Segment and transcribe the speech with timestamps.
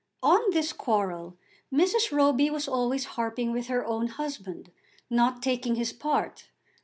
[0.23, 1.37] On this quarrel
[1.71, 2.11] Mrs.
[2.11, 4.71] Roby was always harping with her own husband,
[5.11, 6.49] not taking his part.